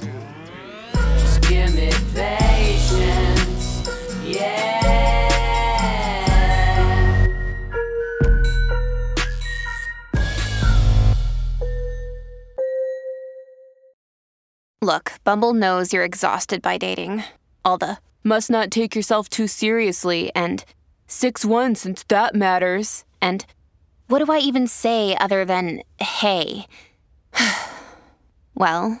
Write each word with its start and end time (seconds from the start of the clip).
two, 0.00 0.06
three. 0.44 0.98
Just 1.18 1.42
give 1.42 1.74
me 1.74 1.90
patience, 2.14 3.88
yeah. 4.24 4.78
Look, 14.80 15.12
Bumble 15.24 15.52
knows 15.52 15.92
you're 15.92 16.04
exhausted 16.04 16.62
by 16.62 16.78
dating. 16.78 17.24
All 17.64 17.76
the 17.78 17.98
must 18.22 18.50
not 18.50 18.70
take 18.70 18.94
yourself 18.94 19.28
too 19.28 19.48
seriously 19.48 20.30
and 20.34 20.64
6 21.08 21.44
1 21.44 21.74
since 21.74 22.04
that 22.04 22.34
matters. 22.34 23.04
And 23.20 23.44
what 24.06 24.24
do 24.24 24.32
I 24.32 24.38
even 24.38 24.68
say 24.68 25.16
other 25.16 25.44
than 25.44 25.82
hey? 25.98 26.66
well, 28.54 29.00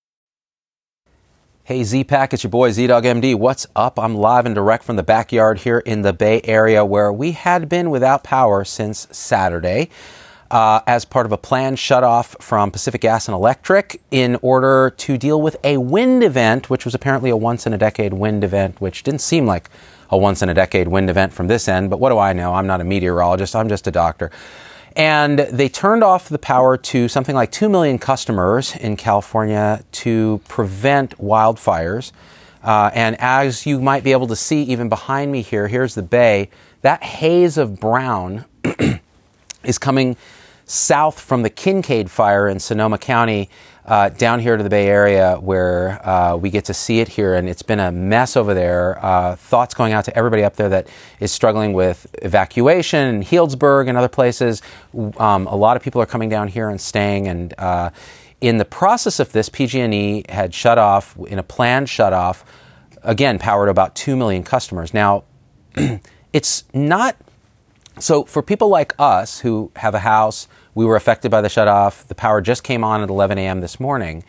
Hey 1.71 1.85
Z-Pack, 1.85 2.33
it's 2.33 2.43
your 2.43 2.49
boy 2.49 2.71
ZDoggMD. 2.71 3.35
What's 3.35 3.65
up? 3.77 3.97
I'm 3.97 4.13
live 4.13 4.45
and 4.45 4.53
direct 4.53 4.83
from 4.83 4.97
the 4.97 5.03
backyard 5.03 5.59
here 5.59 5.79
in 5.79 6.01
the 6.01 6.11
Bay 6.11 6.41
Area 6.43 6.83
where 6.83 7.13
we 7.13 7.31
had 7.31 7.69
been 7.69 7.89
without 7.89 8.25
power 8.25 8.65
since 8.65 9.07
Saturday. 9.09 9.87
Uh, 10.51 10.81
as 10.85 11.05
part 11.05 11.25
of 11.25 11.31
a 11.31 11.37
planned 11.37 11.77
shutoff 11.77 12.35
from 12.41 12.71
Pacific 12.71 12.99
Gas 12.99 13.29
and 13.29 13.35
Electric 13.35 14.01
in 14.11 14.37
order 14.41 14.89
to 14.97 15.17
deal 15.17 15.41
with 15.41 15.55
a 15.63 15.77
wind 15.77 16.25
event, 16.25 16.69
which 16.69 16.83
was 16.83 16.93
apparently 16.93 17.29
a 17.29 17.37
once 17.37 17.65
in 17.65 17.71
a 17.71 17.77
decade 17.77 18.15
wind 18.15 18.43
event, 18.43 18.81
which 18.81 19.03
didn't 19.03 19.21
seem 19.21 19.45
like 19.45 19.69
a 20.09 20.17
once 20.17 20.41
in 20.41 20.49
a 20.49 20.53
decade 20.53 20.89
wind 20.89 21.09
event 21.09 21.31
from 21.31 21.47
this 21.47 21.69
end. 21.69 21.89
But 21.89 22.01
what 22.01 22.09
do 22.09 22.17
I 22.17 22.33
know? 22.33 22.53
I'm 22.53 22.67
not 22.67 22.81
a 22.81 22.83
meteorologist, 22.83 23.55
I'm 23.55 23.69
just 23.69 23.87
a 23.87 23.91
doctor. 23.91 24.29
And 24.95 25.39
they 25.39 25.69
turned 25.69 26.03
off 26.03 26.29
the 26.29 26.39
power 26.39 26.77
to 26.77 27.07
something 27.07 27.35
like 27.35 27.51
2 27.51 27.69
million 27.69 27.97
customers 27.97 28.75
in 28.75 28.97
California 28.97 29.83
to 29.91 30.41
prevent 30.47 31.17
wildfires. 31.17 32.11
Uh, 32.63 32.91
and 32.93 33.15
as 33.19 33.65
you 33.65 33.79
might 33.79 34.03
be 34.03 34.11
able 34.11 34.27
to 34.27 34.35
see 34.35 34.63
even 34.63 34.89
behind 34.89 35.31
me 35.31 35.41
here, 35.41 35.67
here's 35.67 35.95
the 35.95 36.03
bay. 36.03 36.49
That 36.81 37.03
haze 37.03 37.57
of 37.57 37.79
brown 37.79 38.45
is 39.63 39.77
coming 39.77 40.17
south 40.71 41.19
from 41.19 41.43
the 41.43 41.49
Kincade 41.49 42.09
fire 42.09 42.47
in 42.47 42.59
Sonoma 42.59 42.97
County 42.97 43.49
uh, 43.85 44.09
down 44.09 44.39
here 44.39 44.55
to 44.55 44.63
the 44.63 44.69
Bay 44.69 44.87
Area 44.87 45.35
where 45.35 45.99
uh, 46.07 46.35
we 46.37 46.49
get 46.49 46.65
to 46.65 46.73
see 46.73 46.99
it 46.99 47.09
here. 47.09 47.35
And 47.35 47.49
it's 47.49 47.61
been 47.61 47.79
a 47.79 47.91
mess 47.91 48.37
over 48.37 48.53
there. 48.53 49.03
Uh, 49.03 49.35
thoughts 49.35 49.73
going 49.73 49.91
out 49.91 50.05
to 50.05 50.15
everybody 50.15 50.43
up 50.43 50.55
there 50.55 50.69
that 50.69 50.87
is 51.19 51.31
struggling 51.31 51.73
with 51.73 52.07
evacuation 52.21 53.15
in 53.15 53.23
Healdsburg 53.23 53.89
and 53.89 53.97
other 53.97 54.07
places. 54.07 54.61
Um, 55.17 55.45
a 55.47 55.55
lot 55.55 55.75
of 55.75 55.83
people 55.83 56.01
are 56.01 56.05
coming 56.05 56.29
down 56.29 56.47
here 56.47 56.69
and 56.69 56.79
staying. 56.79 57.27
And 57.27 57.53
uh, 57.57 57.89
in 58.39 58.57
the 58.57 58.65
process 58.65 59.19
of 59.19 59.33
this, 59.33 59.49
PG&E 59.49 60.23
had 60.29 60.53
shut 60.53 60.77
off, 60.77 61.17
in 61.27 61.37
a 61.37 61.43
planned 61.43 61.89
shut 61.89 62.13
off, 62.13 62.45
again, 63.03 63.39
power 63.39 63.65
to 63.65 63.71
about 63.71 63.95
2 63.95 64.15
million 64.15 64.43
customers. 64.43 64.93
Now, 64.93 65.25
it's 66.33 66.63
not 66.73 67.17
so 67.99 68.23
for 68.23 68.41
people 68.41 68.69
like 68.69 68.93
us 68.97 69.39
who 69.39 69.71
have 69.75 69.93
a 69.93 69.99
house, 69.99 70.47
we 70.75 70.85
were 70.85 70.95
affected 70.95 71.31
by 71.31 71.41
the 71.41 71.47
shutoff. 71.47 72.07
The 72.07 72.15
power 72.15 72.41
just 72.41 72.63
came 72.63 72.83
on 72.83 73.01
at 73.01 73.09
11 73.09 73.37
a.m. 73.37 73.61
this 73.61 73.79
morning. 73.79 74.23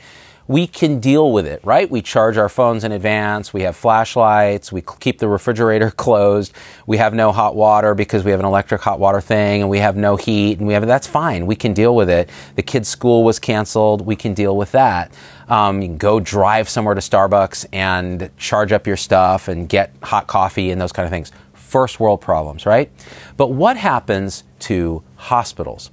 We 0.49 0.67
can 0.67 0.99
deal 0.99 1.33
with 1.33 1.47
it, 1.47 1.65
right? 1.65 1.89
We 1.89 2.03
charge 2.03 2.37
our 2.37 2.49
phones 2.49 2.83
in 2.83 2.91
advance. 2.91 3.55
We 3.55 3.63
have 3.63 3.77
flashlights. 3.77 4.73
We 4.73 4.83
keep 4.99 5.19
the 5.21 5.29
refrigerator 5.29 5.91
closed. 5.97 6.53
We 6.85 6.97
have 6.97 7.15
no 7.15 7.31
hot 7.31 7.55
water 7.55 7.95
because 7.95 8.25
we 8.25 8.33
have 8.33 8.41
an 8.41 8.47
electric 8.47 8.81
hot 8.81 8.99
water 8.99 9.21
thing, 9.21 9.61
and 9.63 9.71
we 9.71 9.79
have 9.79 9.97
no 9.97 10.17
heat, 10.17 10.59
and 10.59 10.67
we 10.67 10.75
have 10.75 10.85
that's 10.87 11.07
fine. 11.07 11.47
We 11.47 11.55
can 11.55 11.73
deal 11.73 11.95
with 11.95 12.11
it. 12.11 12.29
The 12.57 12.63
kids' 12.63 12.89
school 12.89 13.23
was 13.23 13.39
canceled. 13.39 14.05
We 14.05 14.17
can 14.17 14.35
deal 14.35 14.57
with 14.57 14.73
that. 14.73 15.15
Um, 15.49 15.81
you 15.81 15.89
can 15.89 15.99
go 15.99 16.19
drive 16.19 16.69
somewhere 16.69 16.95
to 16.95 17.01
Starbucks 17.01 17.67
and 17.73 18.31
charge 18.37 18.73
up 18.73 18.87
your 18.87 18.97
stuff 18.97 19.47
and 19.47 19.69
get 19.69 19.95
hot 20.03 20.27
coffee 20.27 20.71
and 20.71 20.81
those 20.81 20.93
kind 20.93 21.07
of 21.07 21.11
things 21.11 21.31
first 21.73 21.99
world 22.01 22.21
problems, 22.21 22.67
right? 22.67 22.91
But 23.39 23.53
what 23.53 23.79
happens 23.79 24.45
to 24.61 25.03
hospitals? 25.17 25.91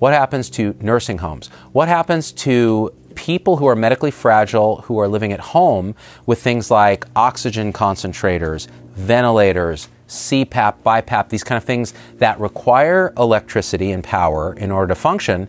What 0.00 0.14
happens 0.14 0.48
to 0.50 0.74
nursing 0.80 1.18
homes? 1.18 1.48
What 1.72 1.86
happens 1.86 2.32
to 2.32 2.90
people 3.14 3.58
who 3.58 3.66
are 3.66 3.76
medically 3.76 4.10
fragile 4.10 4.80
who 4.82 4.98
are 4.98 5.06
living 5.06 5.30
at 5.30 5.40
home 5.40 5.94
with 6.24 6.42
things 6.42 6.70
like 6.70 7.04
oxygen 7.14 7.70
concentrators, 7.70 8.66
ventilators, 8.94 9.88
CPAP, 10.08 10.76
BiPAP, 10.82 11.28
these 11.28 11.44
kind 11.44 11.58
of 11.58 11.64
things 11.64 11.92
that 12.16 12.40
require 12.40 13.12
electricity 13.18 13.92
and 13.92 14.02
power 14.02 14.54
in 14.54 14.70
order 14.70 14.88
to 14.88 14.94
function, 14.94 15.48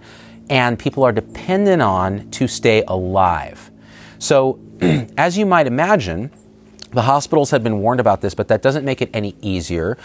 and 0.50 0.78
people 0.78 1.03
are 1.03 1.13
dependent 1.13 1.81
on 1.81 2.29
to 2.31 2.45
stay 2.45 2.84
alive. 2.90 3.72
So, 4.19 4.59
as 5.17 5.38
you 5.38 5.45
might 5.45 5.66
imagine, 5.66 6.29
the 6.91 7.03
hospitals 7.03 7.51
had 7.51 7.63
been 7.63 7.79
warned 7.79 8.01
about 8.01 8.19
this, 8.19 8.34
but 8.34 8.50
that 8.50 8.61
doesn't 8.61 8.84
make 8.84 9.01
it 9.01 9.09
any 9.13 9.34
easier. 9.41 9.97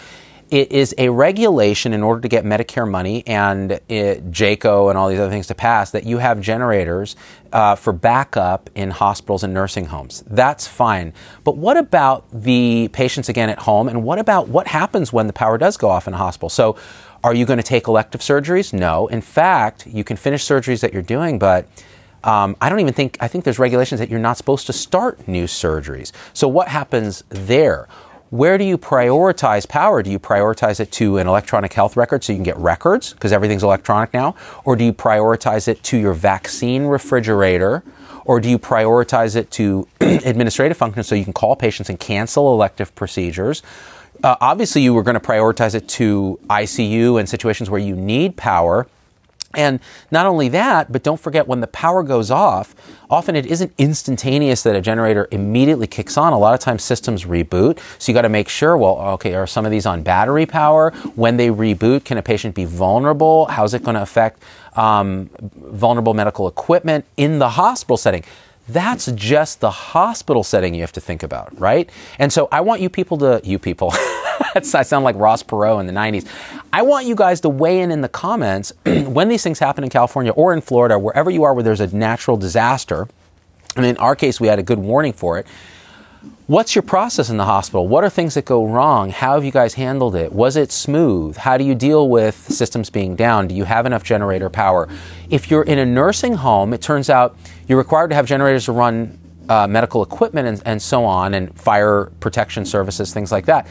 It 0.49 0.71
is 0.71 0.95
a 0.97 1.09
regulation 1.09 1.91
in 1.93 2.03
order 2.03 2.21
to 2.21 2.29
get 2.29 2.45
Medicare 2.45 2.89
money 2.89 3.21
and 3.27 3.73
it, 3.89 4.31
JCAHO 4.31 4.89
and 4.89 4.97
all 4.97 5.09
these 5.09 5.19
other 5.19 5.29
things 5.29 5.47
to 5.47 5.55
pass 5.55 5.91
that 5.91 6.05
you 6.05 6.19
have 6.19 6.39
generators 6.39 7.17
uh, 7.51 7.75
for 7.75 7.91
backup 7.91 8.69
in 8.73 8.91
hospitals 8.91 9.43
and 9.43 9.53
nursing 9.53 9.85
homes. 9.85 10.23
That's 10.25 10.65
fine. 10.65 11.11
But 11.43 11.57
what 11.57 11.75
about 11.75 12.25
the 12.31 12.89
patients 12.93 13.27
again 13.27 13.49
at 13.49 13.59
home? 13.59 13.89
And 13.89 14.03
what 14.05 14.19
about 14.19 14.47
what 14.47 14.67
happens 14.67 15.11
when 15.11 15.27
the 15.27 15.33
power 15.33 15.57
does 15.57 15.75
go 15.75 15.89
off 15.89 16.07
in 16.07 16.13
a 16.13 16.17
hospital? 16.17 16.49
So, 16.49 16.77
are 17.23 17.33
you 17.33 17.45
going 17.45 17.57
to 17.57 17.63
take 17.63 17.87
elective 17.87 18.21
surgeries? 18.21 18.71
No. 18.71 19.07
In 19.07 19.21
fact, 19.21 19.87
you 19.87 20.03
can 20.03 20.15
finish 20.15 20.45
surgeries 20.45 20.81
that 20.81 20.93
you're 20.93 21.01
doing, 21.01 21.39
but 21.39 21.67
um, 22.23 22.55
I 22.61 22.69
don't 22.69 22.79
even 22.79 22.93
think, 22.93 23.17
I 23.19 23.27
think 23.27 23.43
there's 23.43 23.59
regulations 23.59 23.99
that 23.99 24.09
you're 24.09 24.19
not 24.19 24.37
supposed 24.37 24.67
to 24.67 24.73
start 24.73 25.27
new 25.27 25.45
surgeries. 25.45 26.11
So 26.33 26.47
what 26.47 26.67
happens 26.67 27.23
there? 27.29 27.87
Where 28.29 28.57
do 28.57 28.65
you 28.65 28.77
prioritize 28.77 29.67
power? 29.67 30.03
Do 30.03 30.11
you 30.11 30.19
prioritize 30.19 30.81
it 30.81 30.91
to 30.93 31.17
an 31.17 31.27
electronic 31.27 31.71
health 31.71 31.95
record 31.95 32.25
so 32.25 32.33
you 32.33 32.37
can 32.37 32.43
get 32.43 32.57
records 32.57 33.13
because 33.13 33.31
everything's 33.31 33.63
electronic 33.63 34.13
now? 34.13 34.35
Or 34.65 34.75
do 34.75 34.83
you 34.83 34.91
prioritize 34.91 35.69
it 35.69 35.81
to 35.83 35.97
your 35.97 36.13
vaccine 36.13 36.83
refrigerator? 36.83 37.83
Or 38.25 38.41
do 38.41 38.49
you 38.49 38.59
prioritize 38.59 39.37
it 39.37 39.49
to 39.51 39.87
administrative 40.01 40.75
functions 40.75 41.07
so 41.07 41.15
you 41.15 41.23
can 41.23 41.31
call 41.31 41.55
patients 41.55 41.89
and 41.89 41.97
cancel 41.97 42.53
elective 42.53 42.93
procedures? 42.95 43.63
Uh, 44.21 44.35
obviously, 44.41 44.81
you 44.81 44.93
were 44.93 45.03
going 45.03 45.13
to 45.13 45.25
prioritize 45.25 45.73
it 45.73 45.87
to 45.87 46.37
ICU 46.49 47.19
and 47.19 47.29
situations 47.29 47.69
where 47.69 47.79
you 47.79 47.95
need 47.95 48.35
power. 48.35 48.87
And 49.55 49.79
not 50.11 50.25
only 50.25 50.49
that, 50.49 50.91
but 50.91 51.03
don't 51.03 51.19
forget 51.19 51.47
when 51.47 51.61
the 51.61 51.67
power 51.67 52.03
goes 52.03 52.29
off, 52.29 52.75
often 53.09 53.35
it 53.35 53.45
isn't 53.45 53.73
instantaneous 53.77 54.63
that 54.63 54.75
a 54.75 54.81
generator 54.81 55.27
immediately 55.31 55.87
kicks 55.87 56.17
on. 56.17 56.33
A 56.33 56.37
lot 56.37 56.53
of 56.53 56.59
times 56.59 56.83
systems 56.83 57.23
reboot. 57.23 57.79
So 57.97 58.11
you 58.11 58.13
got 58.13 58.23
to 58.23 58.29
make 58.29 58.49
sure, 58.49 58.77
well, 58.77 58.99
okay, 59.13 59.35
are 59.35 59.47
some 59.47 59.65
of 59.65 59.71
these 59.71 59.85
on 59.85 60.03
battery 60.03 60.45
power? 60.45 60.91
When 61.15 61.37
they 61.37 61.47
reboot, 61.47 62.03
can 62.03 62.17
a 62.17 62.21
patient 62.21 62.55
be 62.55 62.65
vulnerable? 62.65 63.45
How's 63.45 63.73
it 63.73 63.83
going 63.83 63.95
to 63.95 64.01
affect 64.01 64.43
um, 64.75 65.29
vulnerable 65.55 66.13
medical 66.13 66.47
equipment 66.47 67.05
in 67.15 67.39
the 67.39 67.49
hospital 67.49 67.97
setting? 67.97 68.23
That's 68.67 69.09
just 69.13 69.61
the 69.61 69.71
hospital 69.71 70.43
setting 70.43 70.73
you 70.73 70.81
have 70.81 70.91
to 70.93 71.01
think 71.01 71.23
about, 71.23 71.57
right? 71.57 71.89
And 72.19 72.33
so 72.33 72.49
I 72.51 72.61
want 72.61 72.81
you 72.81 72.89
people 72.89 73.17
to, 73.19 73.39
you 73.43 73.59
people, 73.59 73.93
I 74.57 74.83
sound 74.83 75.05
like 75.05 75.15
Ross 75.15 75.43
Perot 75.43 75.79
in 75.79 75.87
the 75.87 75.93
90s. 75.93 76.27
I 76.73 76.81
want 76.81 77.05
you 77.05 77.15
guys 77.15 77.41
to 77.41 77.49
weigh 77.49 77.79
in 77.81 77.91
in 77.91 78.01
the 78.01 78.09
comments 78.09 78.73
when 78.85 79.29
these 79.29 79.43
things 79.43 79.59
happen 79.59 79.83
in 79.83 79.89
California 79.89 80.31
or 80.31 80.53
in 80.53 80.61
Florida, 80.61 80.97
wherever 80.97 81.29
you 81.29 81.43
are 81.43 81.53
where 81.53 81.63
there's 81.63 81.81
a 81.81 81.95
natural 81.95 82.37
disaster. 82.37 83.07
And 83.75 83.85
in 83.85 83.97
our 83.97 84.15
case, 84.15 84.39
we 84.39 84.47
had 84.47 84.59
a 84.59 84.63
good 84.63 84.79
warning 84.79 85.13
for 85.13 85.37
it. 85.37 85.45
What's 86.47 86.75
your 86.75 86.81
process 86.81 87.29
in 87.29 87.37
the 87.37 87.45
hospital? 87.45 87.87
What 87.87 88.03
are 88.03 88.09
things 88.09 88.35
that 88.35 88.45
go 88.45 88.65
wrong? 88.65 89.09
How 89.09 89.33
have 89.33 89.43
you 89.43 89.51
guys 89.51 89.73
handled 89.73 90.15
it? 90.15 90.31
Was 90.31 90.55
it 90.55 90.71
smooth? 90.71 91.35
How 91.35 91.57
do 91.57 91.65
you 91.65 91.75
deal 91.75 92.09
with 92.09 92.35
systems 92.35 92.89
being 92.89 93.17
down? 93.17 93.49
Do 93.49 93.55
you 93.55 93.65
have 93.65 93.85
enough 93.85 94.03
generator 94.03 94.49
power? 94.49 94.87
If 95.29 95.51
you're 95.51 95.63
in 95.63 95.77
a 95.77 95.85
nursing 95.85 96.35
home, 96.35 96.73
it 96.73 96.81
turns 96.81 97.09
out 97.09 97.37
you're 97.67 97.77
required 97.77 98.09
to 98.09 98.15
have 98.15 98.25
generators 98.25 98.65
to 98.65 98.71
run 98.71 99.19
uh, 99.49 99.67
medical 99.67 100.03
equipment 100.03 100.47
and, 100.47 100.61
and 100.65 100.81
so 100.81 101.05
on, 101.05 101.33
and 101.33 101.53
fire 101.59 102.11
protection 102.19 102.65
services, 102.65 103.13
things 103.13 103.31
like 103.31 103.45
that. 103.45 103.67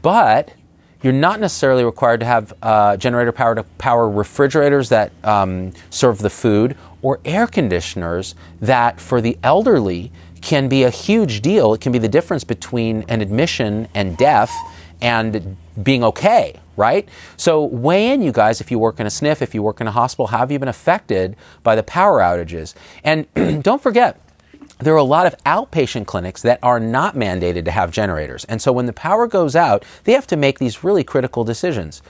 But 0.00 0.54
you're 1.02 1.12
not 1.12 1.40
necessarily 1.40 1.84
required 1.84 2.20
to 2.20 2.26
have 2.26 2.52
uh, 2.62 2.96
generator 2.96 3.32
power 3.32 3.54
to 3.54 3.64
power 3.78 4.08
refrigerators 4.08 4.88
that 4.90 5.12
um, 5.24 5.72
serve 5.90 6.18
the 6.18 6.30
food 6.30 6.76
or 7.02 7.18
air 7.24 7.46
conditioners 7.46 8.34
that, 8.60 9.00
for 9.00 9.20
the 9.20 9.36
elderly, 9.42 10.12
can 10.40 10.68
be 10.68 10.84
a 10.84 10.90
huge 10.90 11.40
deal. 11.40 11.74
It 11.74 11.80
can 11.80 11.92
be 11.92 11.98
the 11.98 12.08
difference 12.08 12.44
between 12.44 13.04
an 13.08 13.20
admission 13.20 13.88
and 13.94 14.16
death 14.16 14.52
and 15.00 15.56
being 15.82 16.04
okay, 16.04 16.60
right? 16.76 17.08
So 17.36 17.64
weigh 17.64 18.12
in, 18.12 18.22
you 18.22 18.30
guys, 18.30 18.60
if 18.60 18.70
you 18.70 18.78
work 18.78 19.00
in 19.00 19.06
a 19.06 19.10
SNF, 19.10 19.42
if 19.42 19.54
you 19.54 19.62
work 19.62 19.80
in 19.80 19.88
a 19.88 19.90
hospital, 19.90 20.28
have 20.28 20.52
you 20.52 20.58
been 20.60 20.68
affected 20.68 21.36
by 21.64 21.74
the 21.74 21.82
power 21.82 22.20
outages? 22.20 22.74
And 23.02 23.26
don't 23.62 23.82
forget, 23.82 24.20
there 24.82 24.94
are 24.94 24.98
a 24.98 25.02
lot 25.02 25.26
of 25.26 25.36
outpatient 25.44 26.06
clinics 26.06 26.42
that 26.42 26.58
are 26.62 26.80
not 26.80 27.14
mandated 27.14 27.64
to 27.64 27.70
have 27.70 27.90
generators. 27.90 28.44
And 28.46 28.60
so 28.60 28.72
when 28.72 28.86
the 28.86 28.92
power 28.92 29.26
goes 29.26 29.56
out, 29.56 29.84
they 30.04 30.12
have 30.12 30.26
to 30.28 30.36
make 30.36 30.58
these 30.58 30.84
really 30.84 31.04
critical 31.04 31.44
decisions. 31.44 32.02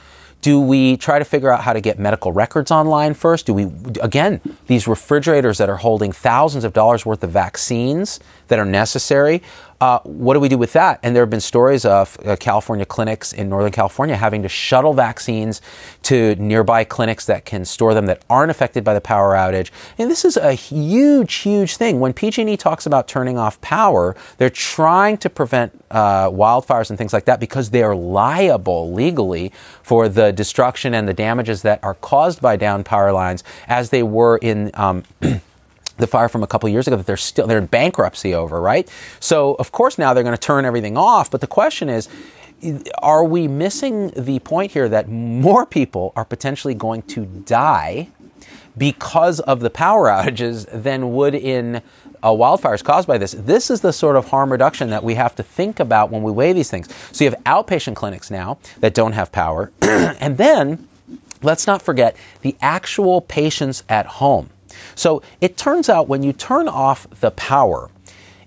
Do 0.42 0.60
we 0.60 0.96
try 0.96 1.20
to 1.20 1.24
figure 1.24 1.52
out 1.52 1.60
how 1.60 1.72
to 1.72 1.80
get 1.80 2.00
medical 2.00 2.32
records 2.32 2.72
online 2.72 3.14
first? 3.14 3.46
Do 3.46 3.54
we, 3.54 3.70
again, 4.00 4.40
these 4.66 4.88
refrigerators 4.88 5.58
that 5.58 5.70
are 5.70 5.76
holding 5.76 6.10
thousands 6.10 6.64
of 6.64 6.72
dollars 6.72 7.06
worth 7.06 7.22
of 7.22 7.30
vaccines 7.30 8.18
that 8.48 8.58
are 8.58 8.64
necessary? 8.64 9.40
Uh, 9.82 9.98
what 10.04 10.34
do 10.34 10.38
we 10.38 10.48
do 10.48 10.56
with 10.56 10.72
that? 10.74 11.00
And 11.02 11.12
there 11.12 11.24
have 11.24 11.30
been 11.30 11.40
stories 11.40 11.84
of 11.84 12.16
uh, 12.24 12.36
California 12.36 12.86
clinics 12.86 13.32
in 13.32 13.48
Northern 13.48 13.72
California 13.72 14.14
having 14.14 14.44
to 14.44 14.48
shuttle 14.48 14.94
vaccines 14.94 15.60
to 16.02 16.36
nearby 16.36 16.84
clinics 16.84 17.26
that 17.26 17.44
can 17.44 17.64
store 17.64 17.92
them 17.92 18.06
that 18.06 18.22
aren't 18.30 18.52
affected 18.52 18.84
by 18.84 18.94
the 18.94 19.00
power 19.00 19.34
outage. 19.34 19.72
And 19.98 20.08
this 20.08 20.24
is 20.24 20.36
a 20.36 20.52
huge, 20.52 21.34
huge 21.34 21.78
thing. 21.78 21.98
When 21.98 22.12
PG&E 22.12 22.56
talks 22.58 22.86
about 22.86 23.08
turning 23.08 23.38
off 23.38 23.60
power, 23.60 24.14
they're 24.38 24.50
trying 24.50 25.16
to 25.16 25.28
prevent 25.28 25.72
uh, 25.90 26.30
wildfires 26.30 26.90
and 26.90 26.96
things 26.96 27.12
like 27.12 27.24
that 27.24 27.40
because 27.40 27.70
they 27.70 27.82
are 27.82 27.96
liable 27.96 28.92
legally 28.92 29.50
for 29.82 30.08
the 30.08 30.32
destruction 30.32 30.94
and 30.94 31.08
the 31.08 31.14
damages 31.14 31.62
that 31.62 31.82
are 31.82 31.94
caused 31.94 32.40
by 32.40 32.54
down 32.54 32.84
power 32.84 33.10
lines, 33.10 33.42
as 33.66 33.90
they 33.90 34.04
were 34.04 34.36
in. 34.36 34.70
Um, 34.74 35.02
the 36.02 36.06
fire 36.06 36.28
from 36.28 36.42
a 36.42 36.46
couple 36.46 36.68
years 36.68 36.86
ago 36.86 36.96
that 36.96 37.06
they're 37.06 37.16
still 37.16 37.46
they're 37.46 37.58
in 37.58 37.66
bankruptcy 37.66 38.34
over, 38.34 38.60
right? 38.60 38.88
So 39.20 39.54
of 39.54 39.72
course 39.72 39.96
now 39.96 40.12
they're 40.12 40.24
going 40.24 40.36
to 40.36 40.40
turn 40.40 40.64
everything 40.64 40.96
off, 40.96 41.30
but 41.30 41.40
the 41.40 41.46
question 41.46 41.88
is 41.88 42.08
are 42.98 43.24
we 43.24 43.48
missing 43.48 44.12
the 44.16 44.38
point 44.40 44.72
here 44.72 44.88
that 44.88 45.08
more 45.08 45.66
people 45.66 46.12
are 46.14 46.24
potentially 46.24 46.74
going 46.74 47.02
to 47.02 47.24
die 47.24 48.08
because 48.76 49.40
of 49.40 49.60
the 49.60 49.70
power 49.70 50.08
outages 50.08 50.66
than 50.70 51.12
would 51.12 51.34
in 51.34 51.82
uh, 52.22 52.30
wildfires 52.30 52.82
caused 52.84 53.08
by 53.08 53.18
this. 53.18 53.32
This 53.32 53.70
is 53.70 53.80
the 53.80 53.92
sort 53.92 54.16
of 54.16 54.28
harm 54.28 54.52
reduction 54.52 54.90
that 54.90 55.02
we 55.02 55.14
have 55.14 55.34
to 55.36 55.42
think 55.42 55.80
about 55.80 56.10
when 56.10 56.22
we 56.22 56.30
weigh 56.30 56.52
these 56.52 56.70
things. 56.70 56.88
So 57.10 57.24
you 57.24 57.30
have 57.30 57.42
outpatient 57.44 57.96
clinics 57.96 58.30
now 58.30 58.58
that 58.80 58.94
don't 58.94 59.12
have 59.12 59.32
power, 59.32 59.72
and 59.82 60.38
then 60.38 60.86
let's 61.42 61.66
not 61.66 61.82
forget 61.82 62.16
the 62.42 62.56
actual 62.60 63.20
patients 63.20 63.82
at 63.88 64.06
home. 64.06 64.50
So 64.94 65.22
it 65.40 65.56
turns 65.56 65.88
out 65.88 66.08
when 66.08 66.22
you 66.22 66.32
turn 66.32 66.68
off 66.68 67.08
the 67.20 67.30
power, 67.32 67.90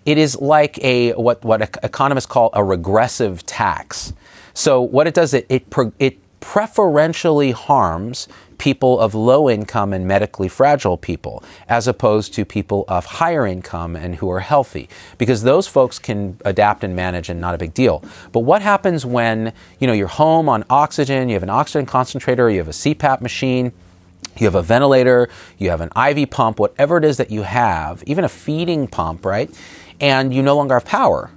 it 0.05 0.17
is 0.17 0.39
like 0.39 0.77
a 0.83 1.13
what 1.13 1.43
what 1.43 1.61
economists 1.83 2.27
call 2.27 2.49
a 2.53 2.63
regressive 2.63 3.45
tax. 3.45 4.13
So 4.53 4.81
what 4.81 5.07
it 5.07 5.13
does 5.13 5.33
it 5.33 5.45
it, 5.49 5.65
it 5.99 6.19
preferentially 6.39 7.51
harms 7.51 8.27
people 8.59 8.99
of 8.99 9.15
low 9.15 9.49
income 9.49 9.93
and 9.93 10.07
medically 10.07 10.47
fragile 10.47 10.95
people 10.95 11.43
as 11.67 11.87
opposed 11.87 12.33
to 12.33 12.45
people 12.45 12.85
of 12.87 13.05
higher 13.05 13.45
income 13.45 13.95
and 13.95 14.15
who 14.15 14.29
are 14.29 14.39
healthy 14.39 14.87
because 15.17 15.41
those 15.41 15.67
folks 15.67 15.99
can 15.99 16.37
adapt 16.45 16.83
and 16.83 16.95
manage 16.95 17.29
and 17.29 17.41
not 17.41 17.55
a 17.55 17.57
big 17.57 17.73
deal 17.73 18.03
but 18.31 18.41
what 18.41 18.61
happens 18.61 19.05
when 19.05 19.51
you 19.79 19.87
know 19.87 19.93
you're 19.93 20.07
home 20.07 20.47
on 20.47 20.63
oxygen 20.69 21.27
you 21.27 21.33
have 21.33 21.43
an 21.43 21.49
oxygen 21.49 21.85
concentrator 21.85 22.49
you 22.49 22.59
have 22.59 22.67
a 22.67 22.71
CPAP 22.71 23.21
machine 23.21 23.73
you 24.37 24.45
have 24.45 24.55
a 24.55 24.61
ventilator, 24.61 25.29
you 25.57 25.69
have 25.69 25.81
an 25.81 25.89
IV 25.95 26.29
pump, 26.29 26.59
whatever 26.59 26.97
it 26.97 27.05
is 27.05 27.17
that 27.17 27.31
you 27.31 27.43
have, 27.43 28.03
even 28.05 28.23
a 28.23 28.29
feeding 28.29 28.87
pump, 28.87 29.25
right? 29.25 29.49
And 30.01 30.33
you 30.33 30.43
no 30.43 30.55
longer 30.55 30.73
have 30.73 30.85
power. 30.85 31.31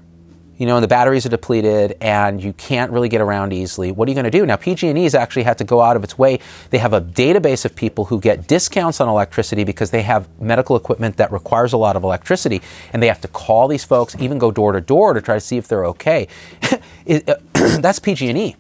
You 0.57 0.67
know, 0.67 0.77
and 0.77 0.83
the 0.83 0.89
batteries 0.89 1.25
are 1.25 1.29
depleted 1.29 1.97
and 2.01 2.43
you 2.43 2.53
can't 2.53 2.91
really 2.91 3.09
get 3.09 3.21
around 3.21 3.53
easily. 3.53 3.93
What 3.93 4.09
are 4.09 4.11
you 4.11 4.17
going 4.17 4.25
to 4.25 4.31
do? 4.31 4.45
Now, 4.45 4.57
PG&E 4.57 5.05
has 5.05 5.15
actually 5.15 5.45
had 5.45 5.57
to 5.59 5.65
go 5.65 5.81
out 5.81 5.95
of 5.95 6.03
its 6.03 6.19
way. 6.19 6.41
They 6.71 6.79
have 6.79 6.93
a 6.93 7.01
database 7.01 7.65
of 7.65 7.77
people 7.77 8.07
who 8.07 8.21
get 8.21 8.49
discounts 8.49 9.01
on 9.01 9.09
electricity 9.09 9.63
because 9.63 9.93
they 9.93 10.03
have 10.03 10.29
medical 10.41 10.75
equipment 10.75 11.17
that 11.19 11.31
requires 11.31 11.73
a 11.73 11.77
lot 11.77 11.95
of 11.95 12.03
electricity. 12.03 12.61
And 12.93 13.01
they 13.01 13.07
have 13.07 13.21
to 13.21 13.29
call 13.29 13.69
these 13.69 13.85
folks, 13.85 14.17
even 14.19 14.39
go 14.39 14.51
door 14.51 14.73
to 14.73 14.81
door 14.81 15.15
to 15.15 15.21
try 15.21 15.37
to 15.37 15.41
see 15.41 15.59
if 15.59 15.69
they're 15.69 15.87
okay. 15.87 16.29
Uh, 17.09 17.37
that's 17.81 17.99
PG&E. 17.99 18.55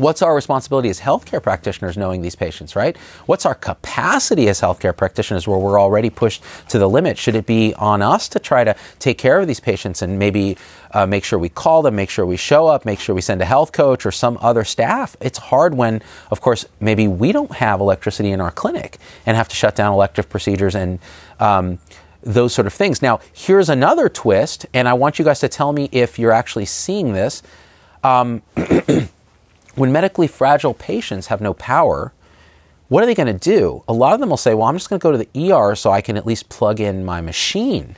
What's 0.00 0.22
our 0.22 0.34
responsibility 0.34 0.88
as 0.88 0.98
healthcare 0.98 1.42
practitioners 1.42 1.98
knowing 1.98 2.22
these 2.22 2.34
patients, 2.34 2.74
right? 2.74 2.96
What's 3.26 3.44
our 3.44 3.54
capacity 3.54 4.48
as 4.48 4.58
healthcare 4.58 4.96
practitioners 4.96 5.46
where 5.46 5.58
we're 5.58 5.78
already 5.78 6.08
pushed 6.08 6.42
to 6.70 6.78
the 6.78 6.88
limit? 6.88 7.18
Should 7.18 7.34
it 7.34 7.44
be 7.44 7.74
on 7.74 8.00
us 8.00 8.26
to 8.30 8.38
try 8.38 8.64
to 8.64 8.74
take 8.98 9.18
care 9.18 9.38
of 9.38 9.46
these 9.46 9.60
patients 9.60 10.00
and 10.00 10.18
maybe 10.18 10.56
uh, 10.92 11.04
make 11.04 11.22
sure 11.22 11.38
we 11.38 11.50
call 11.50 11.82
them, 11.82 11.96
make 11.96 12.08
sure 12.08 12.24
we 12.24 12.38
show 12.38 12.66
up, 12.66 12.86
make 12.86 12.98
sure 12.98 13.14
we 13.14 13.20
send 13.20 13.42
a 13.42 13.44
health 13.44 13.72
coach 13.72 14.06
or 14.06 14.10
some 14.10 14.38
other 14.40 14.64
staff? 14.64 15.16
It's 15.20 15.36
hard 15.36 15.74
when, 15.74 16.00
of 16.30 16.40
course, 16.40 16.64
maybe 16.80 17.06
we 17.06 17.30
don't 17.30 17.52
have 17.56 17.78
electricity 17.80 18.30
in 18.30 18.40
our 18.40 18.50
clinic 18.50 18.96
and 19.26 19.36
have 19.36 19.48
to 19.48 19.54
shut 19.54 19.76
down 19.76 19.92
elective 19.92 20.30
procedures 20.30 20.74
and 20.74 20.98
um, 21.40 21.78
those 22.22 22.54
sort 22.54 22.66
of 22.66 22.72
things. 22.72 23.02
Now, 23.02 23.20
here's 23.34 23.68
another 23.68 24.08
twist, 24.08 24.64
and 24.72 24.88
I 24.88 24.94
want 24.94 25.18
you 25.18 25.26
guys 25.26 25.40
to 25.40 25.48
tell 25.50 25.74
me 25.74 25.90
if 25.92 26.18
you're 26.18 26.32
actually 26.32 26.64
seeing 26.64 27.12
this. 27.12 27.42
Um, 28.02 28.40
when 29.74 29.92
medically 29.92 30.26
fragile 30.26 30.74
patients 30.74 31.28
have 31.28 31.40
no 31.40 31.54
power, 31.54 32.12
what 32.88 33.02
are 33.02 33.06
they 33.06 33.14
going 33.14 33.26
to 33.26 33.50
do? 33.50 33.84
A 33.86 33.92
lot 33.92 34.14
of 34.14 34.20
them 34.20 34.30
will 34.30 34.36
say, 34.36 34.52
well, 34.54 34.66
I'm 34.66 34.76
just 34.76 34.90
going 34.90 34.98
to 34.98 35.02
go 35.02 35.12
to 35.12 35.18
the 35.18 35.52
ER 35.52 35.74
so 35.76 35.90
I 35.90 36.00
can 36.00 36.16
at 36.16 36.26
least 36.26 36.48
plug 36.48 36.80
in 36.80 37.04
my 37.04 37.20
machine. 37.20 37.96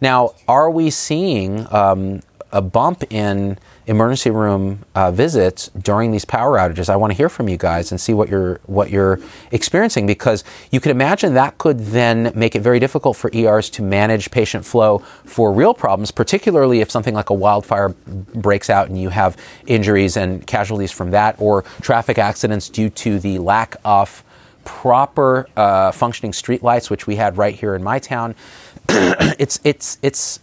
Now, 0.00 0.34
are 0.46 0.70
we 0.70 0.90
seeing 0.90 1.66
um, 1.72 2.20
a 2.54 2.62
bump 2.62 3.02
in 3.12 3.58
emergency 3.86 4.30
room 4.30 4.84
uh, 4.94 5.10
visits 5.10 5.68
during 5.76 6.12
these 6.12 6.24
power 6.24 6.56
outages. 6.56 6.88
I 6.88 6.94
want 6.94 7.10
to 7.12 7.16
hear 7.16 7.28
from 7.28 7.48
you 7.48 7.56
guys 7.56 7.90
and 7.90 8.00
see 8.00 8.14
what 8.14 8.28
you're 8.28 8.60
what 8.66 8.90
you're 8.90 9.18
experiencing 9.50 10.06
because 10.06 10.44
you 10.70 10.80
can 10.80 10.92
imagine 10.92 11.34
that 11.34 11.58
could 11.58 11.80
then 11.80 12.32
make 12.34 12.54
it 12.54 12.60
very 12.60 12.78
difficult 12.78 13.16
for 13.16 13.28
ERs 13.34 13.68
to 13.70 13.82
manage 13.82 14.30
patient 14.30 14.64
flow 14.64 15.00
for 15.24 15.52
real 15.52 15.74
problems, 15.74 16.12
particularly 16.12 16.80
if 16.80 16.90
something 16.90 17.12
like 17.12 17.28
a 17.28 17.34
wildfire 17.34 17.88
breaks 17.88 18.70
out 18.70 18.88
and 18.88 18.98
you 19.00 19.08
have 19.08 19.36
injuries 19.66 20.16
and 20.16 20.46
casualties 20.46 20.92
from 20.92 21.10
that, 21.10 21.34
or 21.40 21.62
traffic 21.82 22.18
accidents 22.18 22.68
due 22.68 22.88
to 22.88 23.18
the 23.18 23.38
lack 23.40 23.76
of 23.84 24.22
proper 24.64 25.48
uh, 25.56 25.90
functioning 25.90 26.32
streetlights, 26.32 26.88
which 26.88 27.08
we 27.08 27.16
had 27.16 27.36
right 27.36 27.54
here 27.54 27.74
in 27.74 27.82
my 27.82 27.98
town. 27.98 28.34
it's 28.88 29.58
it's 29.64 29.98
it's 30.02 30.38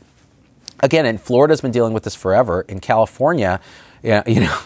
again, 0.81 1.05
and 1.05 1.19
Florida's 1.19 1.61
been 1.61 1.71
dealing 1.71 1.93
with 1.93 2.03
this 2.03 2.15
forever. 2.15 2.61
In 2.67 2.79
California, 2.79 3.59
you 4.03 4.41
know, 4.41 4.59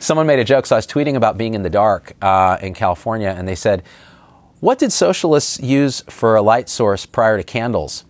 someone 0.00 0.26
made 0.26 0.38
a 0.38 0.44
joke. 0.44 0.66
So 0.66 0.76
I 0.76 0.78
was 0.78 0.86
tweeting 0.86 1.14
about 1.14 1.38
being 1.38 1.54
in 1.54 1.62
the 1.62 1.70
dark 1.70 2.12
uh, 2.22 2.58
in 2.60 2.74
California, 2.74 3.34
and 3.36 3.46
they 3.46 3.54
said, 3.54 3.82
"What 4.60 4.78
did 4.78 4.92
socialists 4.92 5.60
use 5.60 6.02
for 6.02 6.36
a 6.36 6.42
light 6.42 6.68
source 6.68 7.06
prior 7.06 7.36
to 7.36 7.44
candles?" 7.44 8.04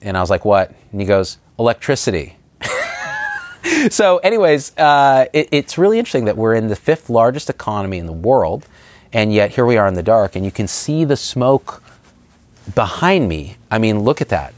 And 0.00 0.16
I 0.16 0.20
was 0.20 0.30
like, 0.30 0.44
"What?" 0.44 0.74
And 0.92 1.00
he 1.00 1.06
goes, 1.06 1.38
"Electricity." 1.58 2.36
so, 3.90 4.18
anyways, 4.18 4.76
uh, 4.78 5.26
it, 5.32 5.48
it's 5.50 5.78
really 5.78 5.98
interesting 5.98 6.24
that 6.26 6.36
we're 6.36 6.54
in 6.54 6.68
the 6.68 6.76
fifth 6.76 7.10
largest 7.10 7.50
economy 7.50 7.98
in 7.98 8.06
the 8.06 8.12
world, 8.12 8.66
and 9.12 9.32
yet 9.32 9.52
here 9.52 9.66
we 9.66 9.76
are 9.76 9.86
in 9.86 9.94
the 9.94 10.02
dark, 10.02 10.36
and 10.36 10.44
you 10.44 10.50
can 10.50 10.68
see 10.68 11.04
the 11.04 11.16
smoke 11.16 11.82
behind 12.74 13.28
me. 13.28 13.56
I 13.70 13.78
mean, 13.78 14.00
look 14.00 14.20
at 14.20 14.28
that. 14.28 14.54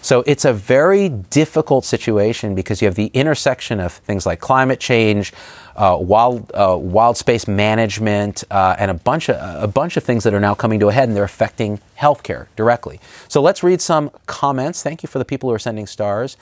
So 0.00 0.22
it's 0.26 0.44
a 0.44 0.52
very 0.52 1.08
difficult 1.08 1.84
situation 1.84 2.54
because 2.54 2.80
you 2.80 2.86
have 2.86 2.94
the 2.94 3.10
intersection 3.14 3.80
of 3.80 3.92
things 3.92 4.26
like 4.26 4.40
climate 4.40 4.80
change, 4.80 5.32
uh, 5.76 5.96
wild 6.00 6.50
uh, 6.54 6.76
wild 6.78 7.16
space 7.16 7.48
management, 7.48 8.44
uh, 8.50 8.76
and 8.78 8.90
a 8.90 8.94
bunch 8.94 9.28
of 9.28 9.36
a 9.62 9.66
bunch 9.68 9.96
of 9.96 10.04
things 10.04 10.24
that 10.24 10.34
are 10.34 10.40
now 10.40 10.54
coming 10.54 10.80
to 10.80 10.88
a 10.88 10.92
head, 10.92 11.08
and 11.08 11.16
they're 11.16 11.24
affecting 11.24 11.80
healthcare 11.98 12.46
directly. 12.56 13.00
So 13.28 13.40
let's 13.40 13.62
read 13.62 13.80
some 13.80 14.10
comments. 14.26 14.82
Thank 14.82 15.02
you 15.02 15.08
for 15.08 15.18
the 15.18 15.24
people 15.24 15.48
who 15.48 15.54
are 15.54 15.60
sending 15.60 15.86
stars. 15.86 16.36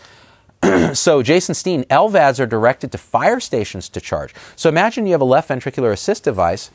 so 0.94 1.22
Jason 1.22 1.54
Steen, 1.54 1.84
LVADs 1.84 2.40
are 2.40 2.46
directed 2.46 2.92
to 2.92 2.98
fire 2.98 3.40
stations 3.40 3.88
to 3.90 4.00
charge. 4.00 4.34
So 4.56 4.68
imagine 4.68 5.06
you 5.06 5.12
have 5.12 5.20
a 5.20 5.26
left 5.26 5.48
ventricular 5.50 5.92
assist 5.92 6.24
device. 6.24 6.70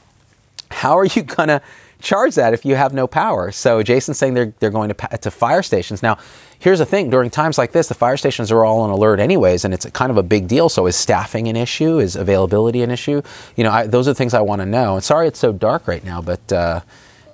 How 0.69 0.97
are 0.97 1.05
you 1.05 1.23
gonna 1.23 1.61
charge 2.01 2.36
that 2.36 2.53
if 2.53 2.65
you 2.65 2.75
have 2.75 2.93
no 2.93 3.08
power? 3.08 3.51
So 3.51 3.81
Jason's 3.84 4.17
saying 4.17 4.34
they're 4.34 4.53
they're 4.60 4.70
going 4.70 4.93
to 4.93 5.17
to 5.17 5.31
fire 5.31 5.63
stations 5.63 6.03
now 6.03 6.17
here's 6.62 6.79
the 6.79 6.86
thing 6.86 7.10
during 7.10 7.29
times 7.29 7.58
like 7.58 7.74
this, 7.74 7.88
the 7.88 7.93
fire 7.93 8.15
stations 8.15 8.51
are 8.51 8.63
all 8.63 8.81
on 8.81 8.89
alert 8.89 9.20
anyways, 9.20 9.65
and 9.65 9.74
it's 9.74 9.86
kind 9.89 10.12
of 10.12 10.17
a 10.17 10.24
big 10.24 10.48
deal. 10.48 10.70
So 10.70 10.86
is 10.86 10.96
staffing 10.96 11.48
an 11.48 11.58
issue? 11.58 12.00
Is 12.00 12.15
availability 12.15 12.84
an 12.84 12.91
issue? 12.91 13.22
You 13.55 13.65
know, 13.65 13.72
I, 13.72 13.88
those 13.88 14.08
are 14.08 14.12
the 14.12 14.15
things 14.15 14.34
I 14.34 14.41
want 14.41 14.62
to 14.62 14.65
know. 14.65 14.96
And 14.96 15.03
sorry 15.03 15.27
it's 15.27 15.39
so 15.39 15.51
dark 15.51 15.88
right 15.88 16.03
now, 16.05 16.22
but. 16.22 16.53
Uh, 16.53 16.81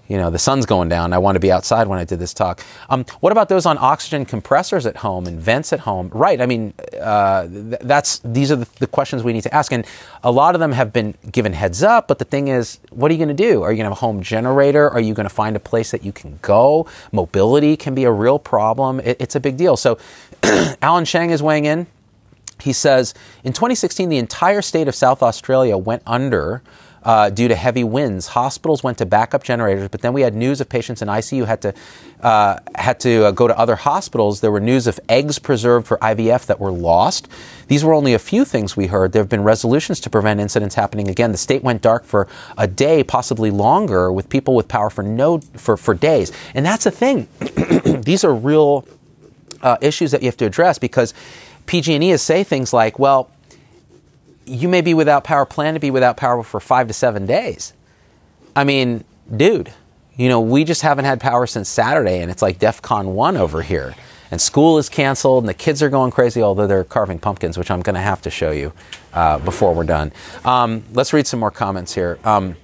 you 0.08 0.18
know, 0.18 0.30
the 0.30 0.40
sun's 0.40 0.66
going 0.66 0.90
down. 0.90 1.14
I 1.14 1.18
want 1.18 1.36
to 1.36 1.40
be 1.40 1.52
outside 1.52 1.88
when 1.88 2.00
I 2.00 2.06
did 2.06 2.20
this 2.20 2.34
talk. 2.34 2.62
Um, 2.90 3.06
what 3.20 3.32
about 3.32 3.50
those 3.50 3.66
on 3.66 3.78
oxygen 3.78 4.26
compressors 4.26 4.86
at 4.86 4.98
home 4.98 5.28
and 5.28 5.40
vents 5.40 5.74
at 5.74 5.82
home? 5.82 6.10
Right. 6.14 6.40
I 6.40 6.46
mean, 6.46 6.74
uh, 7.00 7.48
th- 7.48 7.82
that's 7.82 8.20
these 8.20 8.52
are 8.52 8.56
the, 8.56 8.68
the 8.80 8.88
questions 8.88 9.24
we 9.24 9.34
need 9.34 9.44
to 9.44 9.54
ask, 9.54 9.72
and 9.72 9.86
a 10.24 10.32
lot 10.32 10.56
of 10.56 10.60
them 10.60 10.72
have 10.72 10.94
been 10.94 11.14
given 11.32 11.54
heads 11.54 11.84
up. 11.84 12.08
But 12.08 12.20
the 12.20 12.26
thing 12.26 12.48
is, 12.48 12.80
what 12.90 13.12
are 13.12 13.14
you 13.14 13.18
going 13.18 13.36
to 13.36 13.44
do? 13.52 13.64
Are 13.64 13.72
you 13.72 13.78
going 13.78 13.86
to 13.86 13.90
have 13.90 13.92
a 13.92 13.96
home 13.96 14.22
generator? 14.22 14.90
Are 14.90 15.02
you 15.02 15.14
going 15.14 15.28
to 15.28 15.34
find 15.34 15.56
a 15.56 15.60
place 15.60 15.92
that 15.92 16.04
you 16.04 16.12
can 16.12 16.40
go? 16.42 16.88
Mobility 17.12 17.76
can 17.76 17.94
be 17.94 18.06
a 18.06 18.12
real 18.12 18.40
problem. 18.40 19.00
It, 19.02 19.18
it's 19.20 19.36
a 19.36 19.40
big 19.40 19.58
deal. 19.58 19.76
So, 19.76 19.98
Alan 20.82 21.06
Shang 21.06 21.32
is 21.32 21.44
weighing 21.44 21.66
in. 21.66 21.88
He 22.62 22.74
says 22.74 23.14
in 23.44 23.54
2016, 23.54 24.10
the 24.10 24.18
entire 24.18 24.62
state 24.62 24.88
of 24.88 24.96
South 24.96 25.22
Australia 25.22 25.78
went 25.78 26.02
under 26.08 26.64
uh, 27.08 27.30
due 27.30 27.48
to 27.48 27.56
heavy 27.56 27.86
winds. 27.86 28.28
Hospitals 28.28 28.84
went 28.84 28.98
to 28.98 29.06
backup 29.06 29.42
generators, 29.42 29.88
but 29.88 30.02
then 30.02 30.12
we 30.12 30.22
had 30.22 30.36
news 30.36 30.60
of 30.60 30.68
patients 30.68 31.02
in 31.02 31.08
ICU 31.08 31.46
had 31.46 31.62
to 31.62 31.74
uh, 32.22 32.60
had 32.76 33.00
to 33.00 33.28
uh, 33.28 33.32
go 33.32 33.48
to 33.48 33.58
other 33.58 33.78
hospitals. 33.78 34.42
There 34.42 34.52
were 34.52 34.60
news 34.60 34.88
of 34.88 35.00
eggs 35.08 35.40
preserved 35.40 35.88
for 35.88 35.98
IVF 36.00 36.48
that 36.48 36.60
were 36.60 36.72
lost. 36.72 37.30
These 37.68 37.86
were 37.86 37.94
only 37.94 38.14
a 38.14 38.20
few 38.20 38.44
things 38.44 38.76
we 38.76 38.88
heard. 38.88 39.14
There 39.14 39.22
have 39.22 39.30
been 39.30 39.44
resolutions 39.44 40.02
to 40.02 40.10
prevent 40.10 40.42
incidents 40.42 40.76
happening 40.76 41.08
again. 41.08 41.32
The 41.32 41.38
state 41.38 41.64
went 41.64 41.82
dark 41.82 42.04
for 42.04 42.28
a 42.58 42.68
day, 42.68 43.06
possibly 43.06 43.52
longer, 43.52 44.12
with 44.12 44.28
people 44.28 44.54
with 44.54 44.68
power 44.68 44.90
for 44.90 45.04
no 45.04 45.40
for 45.54 45.78
for 45.78 45.94
days. 45.94 46.34
And 46.54 46.66
that's 46.66 46.84
the 46.84 46.92
thing. 46.92 47.30
These 48.04 48.26
are 48.26 48.34
real 48.34 48.86
uh, 49.62 49.78
issues 49.80 50.12
that 50.12 50.22
you 50.22 50.26
have 50.26 50.38
to 50.38 50.46
address 50.46 50.78
because 50.78 51.14
PG&E 51.68 52.12
is 52.12 52.22
say 52.22 52.44
things 52.44 52.74
like, 52.74 53.00
well, 53.00 53.30
you 54.48 54.68
may 54.70 54.82
be 54.82 54.94
without 54.94 55.24
power, 55.24 55.46
plan 55.46 55.74
to 55.74 55.80
be 55.80 55.92
without 55.92 56.18
power 56.18 56.44
for 56.44 56.60
five 56.60 56.88
to 56.88 56.94
seven 56.94 57.26
days. 57.26 57.74
I 58.56 58.64
mean, 58.64 59.04
dude, 59.36 59.72
you 60.16 60.30
know, 60.30 60.42
we 60.42 60.64
just 60.64 60.82
haven't 60.82 61.06
had 61.06 61.20
power 61.20 61.46
since 61.46 61.70
Saturday, 61.70 62.22
and 62.22 62.32
it's 62.32 62.42
like 62.42 62.60
DEFCON 62.60 63.06
1 63.14 63.38
over 63.38 63.62
here. 63.62 63.96
And 64.32 64.42
school 64.42 64.78
is 64.78 64.90
canceled, 64.90 65.44
and 65.44 65.50
the 65.50 65.54
kids 65.54 65.82
are 65.82 65.90
going 65.90 66.12
crazy, 66.12 66.42
although 66.42 66.68
they're 66.68 66.84
carving 66.84 67.20
pumpkins, 67.20 67.58
which 67.58 67.72
I'm 67.72 67.82
going 67.82 67.96
to 67.96 68.02
have 68.02 68.22
to 68.24 68.30
show 68.30 68.52
you 68.52 68.74
uh, 69.14 69.40
before 69.40 69.74
we're 69.74 69.84
done. 69.84 70.12
Um, 70.44 70.84
let's 70.94 71.14
read 71.14 71.28
some 71.28 71.40
more 71.40 71.52
comments 71.52 71.94
here. 71.94 72.20
Um, 72.24 72.56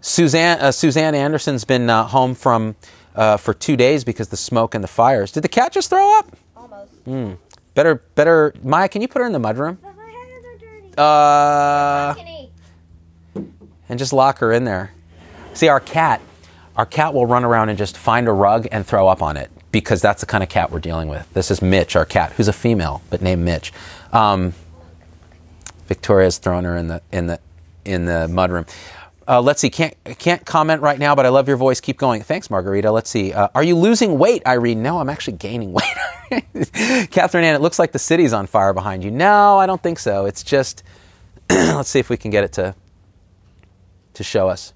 Suzanne, 0.00 0.60
uh, 0.60 0.72
Suzanne 0.72 1.14
Anderson's 1.14 1.64
been 1.64 1.90
uh, 1.90 2.04
home 2.04 2.34
from 2.34 2.76
uh, 3.16 3.36
for 3.36 3.52
two 3.52 3.76
days 3.76 4.04
because 4.04 4.28
the 4.28 4.36
smoke 4.36 4.74
and 4.74 4.82
the 4.82 4.88
fires. 4.88 5.32
Did 5.32 5.42
the 5.42 5.48
cat 5.48 5.72
just 5.72 5.90
throw 5.90 6.18
up? 6.18 6.36
Almost. 6.56 7.38
Better, 7.74 7.96
better. 8.14 8.54
Maya, 8.62 8.88
can 8.88 9.02
you 9.02 9.08
put 9.08 9.20
her 9.20 9.26
in 9.26 9.32
the 9.32 9.40
mudroom? 9.40 9.76
But 9.82 9.96
my 9.96 10.04
hands 10.04 10.44
are 10.44 10.58
dirty. 10.58 10.87
Uh, 10.98 12.14
and 13.88 13.98
just 13.98 14.12
lock 14.12 14.38
her 14.38 14.52
in 14.52 14.64
there. 14.64 14.92
See, 15.54 15.68
our 15.68 15.80
cat, 15.80 16.20
our 16.76 16.86
cat 16.86 17.14
will 17.14 17.26
run 17.26 17.44
around 17.44 17.68
and 17.68 17.78
just 17.78 17.96
find 17.96 18.28
a 18.28 18.32
rug 18.32 18.68
and 18.70 18.86
throw 18.86 19.08
up 19.08 19.22
on 19.22 19.36
it 19.36 19.50
because 19.72 20.00
that's 20.02 20.20
the 20.20 20.26
kind 20.26 20.42
of 20.42 20.48
cat 20.48 20.70
we're 20.70 20.78
dealing 20.80 21.08
with. 21.08 21.32
This 21.32 21.50
is 21.50 21.62
Mitch, 21.62 21.96
our 21.96 22.04
cat, 22.04 22.32
who's 22.32 22.48
a 22.48 22.52
female 22.52 23.02
but 23.10 23.22
named 23.22 23.44
Mitch. 23.44 23.72
Um, 24.12 24.54
Victoria's 25.86 26.38
thrown 26.38 26.64
her 26.64 26.76
in 26.76 26.88
the 26.88 27.02
in 27.12 27.26
the 27.26 27.40
in 27.84 28.04
the 28.04 28.28
mudroom. 28.30 28.68
Uh, 29.28 29.42
let's 29.42 29.60
see. 29.60 29.68
Can't 29.68 29.94
can't 30.18 30.46
comment 30.46 30.80
right 30.80 30.98
now, 30.98 31.14
but 31.14 31.26
I 31.26 31.28
love 31.28 31.48
your 31.48 31.58
voice. 31.58 31.80
Keep 31.80 31.98
going. 31.98 32.22
Thanks, 32.22 32.48
Margarita. 32.48 32.90
Let's 32.90 33.10
see. 33.10 33.34
Uh, 33.34 33.48
are 33.54 33.62
you 33.62 33.76
losing 33.76 34.18
weight, 34.18 34.42
Irene? 34.46 34.82
No, 34.82 34.98
I'm 34.98 35.10
actually 35.10 35.36
gaining 35.36 35.72
weight. 36.30 37.10
Catherine 37.10 37.44
Ann, 37.44 37.54
it 37.54 37.60
looks 37.60 37.78
like 37.78 37.92
the 37.92 37.98
city's 37.98 38.32
on 38.32 38.46
fire 38.46 38.72
behind 38.72 39.04
you. 39.04 39.10
No, 39.10 39.58
I 39.58 39.66
don't 39.66 39.82
think 39.82 39.98
so. 39.98 40.24
It's 40.24 40.42
just. 40.42 40.82
let's 41.50 41.88
see 41.88 41.98
if 41.98 42.10
we 42.10 42.16
can 42.16 42.30
get 42.30 42.44
it 42.44 42.52
to 42.52 42.74
to 44.14 44.24
show 44.24 44.48
us. 44.48 44.72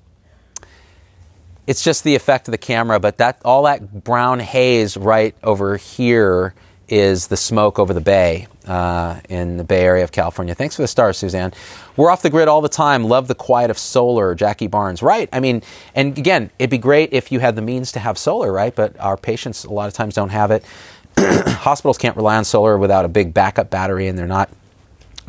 It's 1.67 1.85
just 1.85 2.03
the 2.03 2.15
effect 2.15 2.49
of 2.49 2.53
the 2.53 2.59
camera, 2.59 2.99
but 2.99 3.19
that 3.19 3.41
all 3.45 3.65
that 3.65 4.05
brown 4.05 4.41
haze 4.41 4.97
right 4.97 5.35
over 5.43 5.77
here 5.77 6.55
is 6.89 7.29
the 7.29 7.37
smoke 7.37 7.79
over 7.79 7.95
the 7.95 8.01
bay 8.01 8.49
uh, 8.67 9.21
in 9.29 9.57
the 9.57 9.65
Bay 9.65 9.85
Area 9.85 10.05
of 10.05 10.13
California. 10.13 10.55
Thanks 10.55 10.77
for 10.77 10.83
the 10.83 10.89
stars, 10.89 11.19
Suzanne. 11.19 11.53
We're 11.97 12.11
off 12.11 12.23
the 12.23 12.31
grid 12.31 12.49
all 12.49 12.61
the 12.61 12.69
time. 12.69 13.05
Love 13.05 13.29
the 13.29 13.35
quiet 13.35 13.71
of 13.71 13.79
solar, 13.79 14.35
Jackie 14.35 14.67
Barnes. 14.67 15.03
Right. 15.03 15.29
I 15.33 15.41
mean, 15.41 15.63
and 15.95 16.17
again, 16.17 16.51
it'd 16.59 16.71
be 16.71 16.79
great 16.79 17.13
if 17.13 17.33
you 17.33 17.41
had 17.41 17.57
the 17.57 17.63
means 17.63 17.93
to 17.93 18.01
have 18.01 18.19
solar, 18.19 18.53
right? 18.53 18.75
But 18.75 18.99
our 18.99 19.17
patients 19.17 19.65
a 19.65 19.73
lot 19.73 19.89
of 19.89 19.95
times 19.95 20.15
don't 20.15 20.31
have 20.31 20.51
it. 20.51 20.65
Hospitals 21.19 21.99
can't 21.99 22.17
rely 22.17 22.37
on 22.37 22.45
solar 22.45 22.79
without 22.79 23.05
a 23.05 23.09
big 23.09 23.35
backup 23.35 23.71
battery, 23.71 24.09
and 24.09 24.19
they're 24.19 24.27
not 24.27 24.51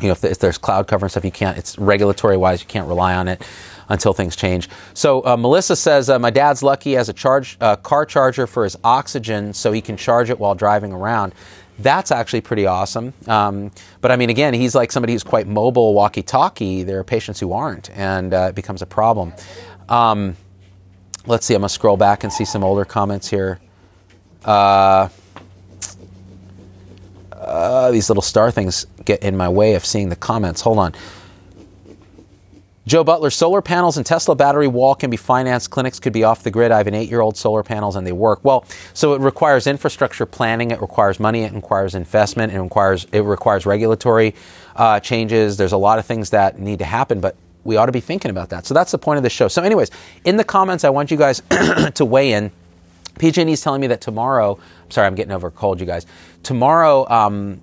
you 0.00 0.08
know, 0.08 0.12
if, 0.12 0.24
if 0.24 0.38
there's 0.38 0.58
cloud 0.58 0.88
cover 0.88 1.06
and 1.06 1.10
stuff, 1.10 1.24
you 1.24 1.30
can't. 1.30 1.56
It's 1.56 1.78
regulatory 1.78 2.36
wise, 2.36 2.60
you 2.60 2.66
can't 2.66 2.88
rely 2.88 3.14
on 3.14 3.28
it 3.28 3.46
until 3.88 4.12
things 4.12 4.34
change. 4.34 4.68
So 4.94 5.24
uh, 5.24 5.36
Melissa 5.36 5.76
says, 5.76 6.08
uh, 6.08 6.18
my 6.18 6.30
dad's 6.30 6.62
lucky 6.62 6.90
he 6.90 6.94
has 6.94 7.08
a 7.08 7.12
charge 7.12 7.56
uh, 7.60 7.76
car 7.76 8.06
charger 8.06 8.46
for 8.46 8.64
his 8.64 8.76
oxygen, 8.82 9.52
so 9.52 9.72
he 9.72 9.80
can 9.80 9.96
charge 9.96 10.30
it 10.30 10.38
while 10.38 10.54
driving 10.54 10.92
around. 10.92 11.34
That's 11.78 12.12
actually 12.12 12.42
pretty 12.42 12.66
awesome. 12.66 13.12
Um, 13.26 13.72
but 14.00 14.10
I 14.12 14.16
mean, 14.16 14.30
again, 14.30 14.54
he's 14.54 14.74
like 14.74 14.92
somebody 14.92 15.12
who's 15.12 15.24
quite 15.24 15.46
mobile, 15.46 15.92
walkie-talkie. 15.94 16.84
There 16.84 17.00
are 17.00 17.04
patients 17.04 17.40
who 17.40 17.52
aren't, 17.52 17.90
and 17.90 18.32
uh, 18.32 18.46
it 18.50 18.54
becomes 18.54 18.80
a 18.80 18.86
problem. 18.86 19.32
Um, 19.88 20.36
let's 21.26 21.44
see. 21.46 21.54
I'm 21.54 21.60
gonna 21.60 21.68
scroll 21.68 21.96
back 21.96 22.22
and 22.22 22.32
see 22.32 22.44
some 22.44 22.62
older 22.62 22.84
comments 22.84 23.28
here. 23.28 23.58
Uh, 24.44 25.08
uh, 27.32 27.90
these 27.90 28.08
little 28.08 28.22
star 28.22 28.50
things 28.50 28.86
get 29.04 29.22
in 29.22 29.36
my 29.36 29.48
way 29.48 29.74
of 29.74 29.84
seeing 29.84 30.08
the 30.08 30.16
comments. 30.16 30.60
Hold 30.60 30.78
on. 30.78 30.94
Joe 32.86 33.02
Butler, 33.02 33.30
solar 33.30 33.62
panels 33.62 33.96
and 33.96 34.04
Tesla 34.04 34.34
battery 34.34 34.66
wall 34.66 34.94
can 34.94 35.08
be 35.08 35.16
financed. 35.16 35.70
Clinics 35.70 35.98
could 35.98 36.12
be 36.12 36.22
off 36.22 36.42
the 36.42 36.50
grid. 36.50 36.70
I 36.70 36.78
have 36.78 36.86
an 36.86 36.94
eight 36.94 37.08
year 37.08 37.22
old 37.22 37.36
solar 37.36 37.62
panels 37.62 37.96
and 37.96 38.06
they 38.06 38.12
work. 38.12 38.40
Well, 38.44 38.66
so 38.92 39.14
it 39.14 39.20
requires 39.20 39.66
infrastructure 39.66 40.26
planning, 40.26 40.70
it 40.70 40.80
requires 40.80 41.18
money, 41.18 41.44
it 41.44 41.52
requires 41.54 41.94
investment, 41.94 42.52
it 42.52 42.60
requires, 42.60 43.06
it 43.12 43.20
requires 43.20 43.64
regulatory 43.64 44.34
uh, 44.76 45.00
changes. 45.00 45.56
There's 45.56 45.72
a 45.72 45.78
lot 45.78 45.98
of 45.98 46.04
things 46.04 46.30
that 46.30 46.58
need 46.58 46.78
to 46.80 46.84
happen, 46.84 47.20
but 47.20 47.36
we 47.64 47.76
ought 47.76 47.86
to 47.86 47.92
be 47.92 48.00
thinking 48.00 48.30
about 48.30 48.50
that. 48.50 48.66
So 48.66 48.74
that's 48.74 48.92
the 48.92 48.98
point 48.98 49.16
of 49.16 49.22
the 49.22 49.30
show. 49.30 49.48
So, 49.48 49.62
anyways, 49.62 49.90
in 50.24 50.36
the 50.36 50.44
comments, 50.44 50.84
I 50.84 50.90
want 50.90 51.10
you 51.10 51.16
guys 51.16 51.42
to 51.94 52.04
weigh 52.04 52.32
in. 52.32 52.52
PG&E 53.18 53.50
is 53.50 53.60
telling 53.62 53.80
me 53.80 53.86
that 53.86 54.00
tomorrow, 54.00 54.58
I'm 54.84 54.90
sorry, 54.90 55.06
I'm 55.06 55.14
getting 55.14 55.32
over 55.32 55.50
cold, 55.50 55.80
you 55.80 55.86
guys. 55.86 56.04
Tomorrow, 56.42 57.08
um, 57.08 57.60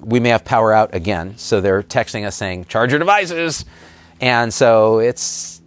we 0.00 0.18
may 0.20 0.30
have 0.30 0.44
power 0.44 0.72
out 0.72 0.94
again. 0.94 1.36
So 1.36 1.60
they're 1.60 1.82
texting 1.82 2.26
us 2.26 2.34
saying, 2.34 2.64
charge 2.64 2.90
your 2.90 2.98
devices. 2.98 3.64
And 4.20 4.52
so 4.52 4.98
it's 4.98 5.62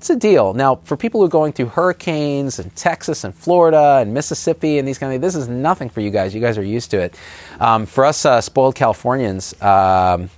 it's 0.00 0.08
a 0.08 0.16
deal. 0.16 0.54
Now, 0.54 0.76
for 0.84 0.96
people 0.96 1.20
who 1.20 1.26
are 1.26 1.30
going 1.30 1.52
through 1.52 1.66
hurricanes 1.66 2.58
in 2.58 2.70
Texas 2.70 3.22
and 3.22 3.34
Florida 3.34 3.98
and 4.00 4.14
Mississippi 4.14 4.78
and 4.78 4.88
these 4.88 4.96
kind 4.96 5.12
of 5.12 5.20
things, 5.20 5.34
this 5.34 5.42
is 5.42 5.46
nothing 5.46 5.90
for 5.90 6.00
you 6.00 6.08
guys. 6.08 6.34
You 6.34 6.40
guys 6.40 6.56
are 6.56 6.64
used 6.64 6.90
to 6.92 6.98
it. 7.00 7.14
Um, 7.58 7.84
for 7.84 8.06
us 8.06 8.24
uh, 8.24 8.40
spoiled 8.40 8.74
Californians, 8.74 9.60
um, 9.60 10.30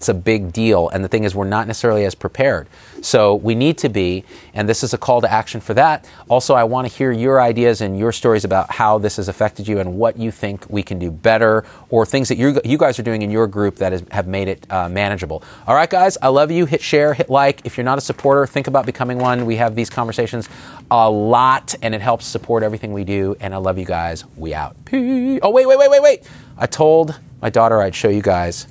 it's 0.00 0.08
a 0.08 0.14
big 0.14 0.50
deal. 0.50 0.88
And 0.88 1.04
the 1.04 1.08
thing 1.08 1.24
is, 1.24 1.34
we're 1.34 1.44
not 1.44 1.66
necessarily 1.66 2.06
as 2.06 2.14
prepared. 2.14 2.68
So 3.02 3.34
we 3.34 3.54
need 3.54 3.76
to 3.78 3.90
be, 3.90 4.24
and 4.54 4.66
this 4.66 4.82
is 4.82 4.94
a 4.94 4.98
call 4.98 5.20
to 5.20 5.30
action 5.30 5.60
for 5.60 5.74
that. 5.74 6.08
Also, 6.26 6.54
I 6.54 6.64
want 6.64 6.88
to 6.88 6.94
hear 6.94 7.12
your 7.12 7.38
ideas 7.38 7.82
and 7.82 7.98
your 7.98 8.10
stories 8.10 8.46
about 8.46 8.70
how 8.70 8.96
this 8.96 9.16
has 9.16 9.28
affected 9.28 9.68
you 9.68 9.78
and 9.78 9.98
what 9.98 10.18
you 10.18 10.30
think 10.30 10.64
we 10.70 10.82
can 10.82 10.98
do 10.98 11.10
better 11.10 11.66
or 11.90 12.06
things 12.06 12.30
that 12.30 12.38
you 12.38 12.58
you 12.64 12.78
guys 12.78 12.98
are 12.98 13.02
doing 13.02 13.20
in 13.20 13.30
your 13.30 13.46
group 13.46 13.76
that 13.76 13.92
is, 13.92 14.02
have 14.10 14.26
made 14.26 14.48
it 14.48 14.66
uh, 14.72 14.88
manageable. 14.88 15.42
All 15.66 15.74
right, 15.74 15.90
guys, 15.90 16.16
I 16.22 16.28
love 16.28 16.50
you. 16.50 16.64
Hit 16.64 16.80
share, 16.80 17.12
hit 17.12 17.28
like. 17.28 17.60
If 17.66 17.76
you're 17.76 17.84
not 17.84 17.98
a 17.98 18.00
supporter, 18.00 18.46
think 18.46 18.68
about 18.68 18.86
becoming 18.86 19.18
one. 19.18 19.44
We 19.44 19.56
have 19.56 19.74
these 19.74 19.90
conversations 19.90 20.48
a 20.90 21.10
lot, 21.10 21.74
and 21.82 21.94
it 21.94 22.00
helps 22.00 22.24
support 22.24 22.62
everything 22.62 22.94
we 22.94 23.04
do. 23.04 23.36
And 23.38 23.52
I 23.52 23.58
love 23.58 23.76
you 23.76 23.84
guys. 23.84 24.24
We 24.38 24.54
out. 24.54 24.76
Oh, 24.94 25.50
wait, 25.50 25.66
wait, 25.66 25.78
wait, 25.78 25.90
wait, 25.90 26.02
wait. 26.02 26.22
I 26.56 26.64
told 26.64 27.20
my 27.42 27.50
daughter 27.50 27.82
I'd 27.82 27.94
show 27.94 28.08
you 28.08 28.22
guys 28.22 28.66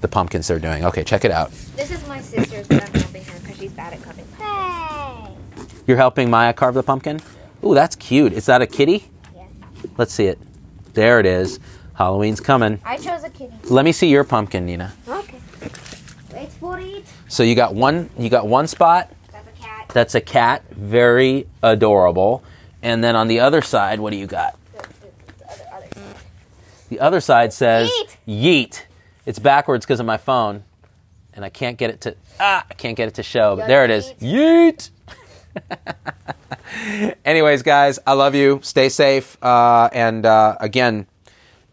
the 0.00 0.08
pumpkins 0.08 0.48
they're 0.48 0.58
doing. 0.58 0.84
Okay, 0.84 1.04
check 1.04 1.24
it 1.24 1.30
out. 1.30 1.50
This 1.76 1.90
is 1.90 2.06
my 2.08 2.20
sister's, 2.20 2.66
but 2.68 2.82
I'm 2.84 2.92
helping 3.00 3.24
her 3.24 3.38
because 3.40 3.58
she's 3.58 3.72
bad 3.72 3.92
at 3.92 4.02
cooking. 4.02 4.26
Hey! 4.38 5.32
You're 5.86 5.96
helping 5.96 6.30
Maya 6.30 6.52
carve 6.52 6.74
the 6.74 6.82
pumpkin? 6.82 7.20
Ooh, 7.64 7.74
that's 7.74 7.96
cute. 7.96 8.32
Is 8.32 8.46
that 8.46 8.60
a 8.62 8.66
kitty? 8.66 9.08
Yes. 9.34 9.48
Let's 9.96 10.12
see 10.12 10.26
it. 10.26 10.38
There 10.94 11.20
it 11.20 11.26
is. 11.26 11.58
Halloween's 11.94 12.40
coming. 12.40 12.80
I 12.84 12.96
chose 12.98 13.24
a 13.24 13.30
kitty. 13.30 13.54
Let 13.64 13.84
me 13.84 13.92
see 13.92 14.08
your 14.08 14.24
pumpkin, 14.24 14.66
Nina. 14.66 14.92
Okay. 15.08 15.38
Wait 16.32 16.50
for 16.52 16.78
it. 16.78 17.04
So 17.28 17.42
you 17.42 17.54
got 17.54 17.74
one 17.74 18.10
you 18.18 18.28
got 18.28 18.46
one 18.46 18.66
spot. 18.66 19.10
That's 19.32 19.48
a 19.48 19.62
cat. 19.62 19.90
That's 19.94 20.14
a 20.14 20.20
cat, 20.20 20.64
very 20.70 21.46
adorable. 21.62 22.44
And 22.82 23.02
then 23.02 23.16
on 23.16 23.28
the 23.28 23.40
other 23.40 23.62
side, 23.62 24.00
what 24.00 24.10
do 24.10 24.16
you 24.18 24.26
got? 24.26 24.58
The, 24.72 24.78
the, 24.82 24.88
the 25.38 25.50
other, 25.50 25.64
other. 25.72 25.88
The 26.90 27.00
other 27.00 27.20
side 27.20 27.52
says 27.54 27.90
Yeet. 27.90 28.16
yeet. 28.28 28.82
It's 29.26 29.38
backwards 29.38 29.84
because 29.84 30.00
of 30.00 30.06
my 30.06 30.16
phone. 30.16 30.64
And 31.34 31.44
I 31.44 31.50
can't 31.50 31.76
get 31.76 31.90
it 31.90 32.00
to 32.02 32.16
ah, 32.40 32.64
I 32.70 32.74
can't 32.74 32.96
get 32.96 33.08
it 33.08 33.14
to 33.14 33.22
show. 33.22 33.56
But 33.56 33.66
there 33.66 33.84
it 33.84 33.90
is. 33.90 34.06
Yeet. 34.20 34.88
Anyways, 37.24 37.62
guys, 37.62 37.98
I 38.06 38.14
love 38.14 38.34
you. 38.34 38.60
Stay 38.62 38.88
safe. 38.88 39.36
Uh, 39.42 39.90
and 39.92 40.24
uh, 40.24 40.56
again, 40.60 41.06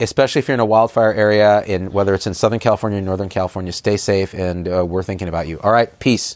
especially 0.01 0.39
if 0.39 0.49
you're 0.49 0.53
in 0.53 0.59
a 0.59 0.65
wildfire 0.65 1.13
area, 1.13 1.63
in 1.63 1.93
whether 1.93 2.13
it's 2.13 2.27
in 2.27 2.33
Southern 2.33 2.59
California 2.59 2.99
or 2.99 3.01
Northern 3.01 3.29
California, 3.29 3.71
stay 3.71 3.95
safe. 3.95 4.33
And 4.33 4.67
uh, 4.67 4.85
we're 4.85 5.03
thinking 5.03 5.29
about 5.29 5.47
you. 5.47 5.61
All 5.61 5.71
right, 5.71 5.97
peace. 5.99 6.35